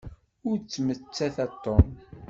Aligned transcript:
Ur 0.47 0.57
ttmettat 0.59 1.35
a 1.45 1.47
Tom. 1.63 1.87